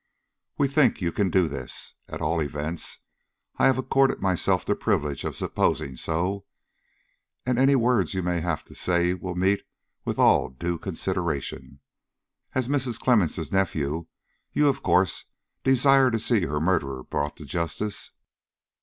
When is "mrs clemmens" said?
12.67-13.51